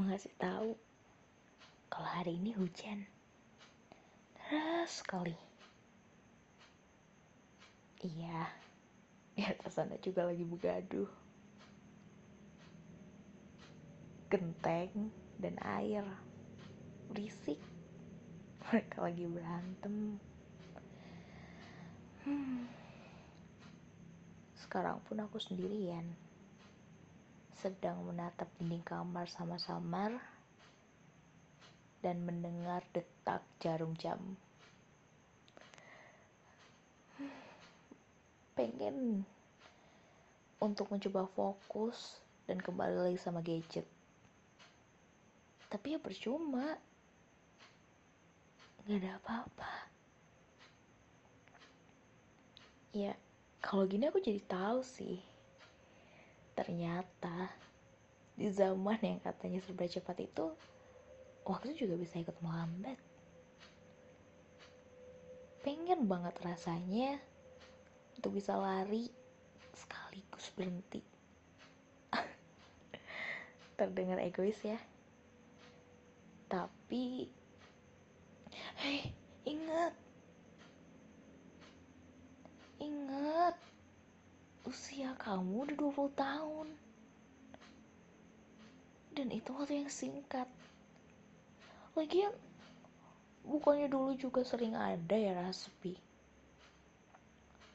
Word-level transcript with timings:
mengasih 0.00 0.32
tahu 0.40 0.80
kalau 1.92 2.08
hari 2.08 2.40
ini 2.40 2.56
hujan. 2.56 3.04
Deras 4.32 5.04
sekali. 5.04 5.36
Iya, 8.00 8.48
di 9.36 9.44
atas 9.44 9.76
juga 10.00 10.24
lagi 10.24 10.40
begaduh. 10.40 11.04
Genteng 14.32 15.12
dan 15.36 15.60
air. 15.60 16.08
Berisik. 17.12 17.60
Mereka 18.72 19.04
lagi 19.04 19.28
berantem. 19.28 20.16
Hmm. 22.24 22.64
Sekarang 24.56 25.04
pun 25.04 25.20
aku 25.20 25.36
sendirian. 25.36 26.29
Sedang 27.60 28.00
menatap 28.08 28.48
dinding 28.56 28.80
kamar 28.80 29.28
sama-samar 29.28 30.16
dan 32.00 32.24
mendengar 32.24 32.80
detak 32.96 33.44
jarum 33.60 33.92
jam. 34.00 34.16
Pengen 38.56 39.28
untuk 40.56 40.88
mencoba 40.88 41.28
fokus 41.36 42.24
dan 42.48 42.64
kembali 42.64 42.96
lagi 42.96 43.20
sama 43.20 43.44
gadget. 43.44 43.84
Tapi 45.68 45.94
ya 45.94 46.00
percuma. 46.00 46.80
Gak 48.88 49.04
ada 49.04 49.20
apa-apa. 49.20 49.72
Ya, 52.96 53.12
kalau 53.60 53.84
gini 53.84 54.08
aku 54.08 54.18
jadi 54.18 54.40
tahu 54.48 54.80
sih. 54.80 55.29
Ternyata 56.60 57.48
di 58.36 58.52
zaman 58.52 59.00
yang 59.00 59.16
katanya 59.24 59.64
serba 59.64 59.88
cepat 59.88 60.20
itu 60.20 60.52
waktu 61.48 61.72
juga 61.72 61.96
bisa 61.96 62.20
ikut 62.20 62.36
melambat. 62.44 63.00
Pengen 65.64 66.04
banget 66.04 66.36
rasanya 66.44 67.16
untuk 68.20 68.36
bisa 68.36 68.60
lari 68.60 69.08
sekaligus 69.72 70.52
berhenti. 70.52 71.00
Terdengar 73.80 74.20
egois 74.20 74.60
ya. 74.60 74.76
Tapi 76.44 77.24
Kamu 85.18 85.66
udah 85.66 85.76
20 85.78 86.12
tahun. 86.14 86.68
Dan 89.16 89.26
itu 89.34 89.50
waktu 89.56 89.82
yang 89.82 89.90
singkat. 89.90 90.46
Lagian 91.98 92.30
bukannya 93.42 93.90
dulu 93.90 94.14
juga 94.14 94.46
sering 94.46 94.78
ada 94.78 95.16
ya 95.16 95.34
rasa 95.34 95.66
sepi 95.66 96.10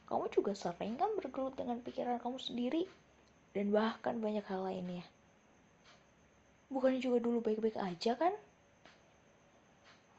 kamu 0.06 0.30
juga 0.30 0.54
sering 0.54 0.94
kan 0.94 1.10
bergelut 1.18 1.58
dengan 1.58 1.82
pikiran 1.82 2.22
kamu 2.22 2.38
sendiri 2.38 2.86
dan 3.50 3.74
bahkan 3.74 4.22
banyak 4.22 4.46
hal 4.46 4.62
lainnya. 4.62 5.02
Bukannya 6.70 7.02
juga 7.02 7.18
dulu 7.18 7.42
baik-baik 7.42 7.74
aja 7.78 8.14
kan? 8.14 8.34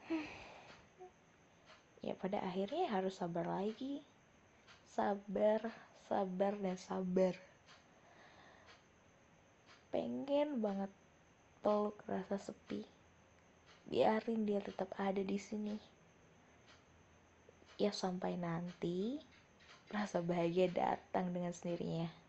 Hmm. 0.08 0.24
ya 2.00 2.16
pada 2.16 2.40
akhirnya 2.40 2.88
harus 2.88 3.20
sabar 3.20 3.44
lagi 3.44 4.00
sabar 4.88 5.88
sabar 6.08 6.56
dan 6.56 6.80
sabar. 6.80 7.36
Pengen 9.92 10.64
banget 10.64 10.88
peluk 11.60 12.00
rasa 12.08 12.40
sepi. 12.40 12.88
Biarin 13.88 14.48
dia 14.48 14.64
tetap 14.64 14.88
ada 14.96 15.20
di 15.20 15.36
sini. 15.36 15.76
Ya 17.76 17.92
sampai 17.92 18.40
nanti 18.40 19.20
rasa 19.92 20.24
bahagia 20.24 20.68
datang 20.72 21.32
dengan 21.32 21.52
sendirinya 21.52 22.27